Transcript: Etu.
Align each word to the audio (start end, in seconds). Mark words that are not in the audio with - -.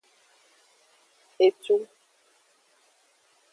Etu. 1.47 1.77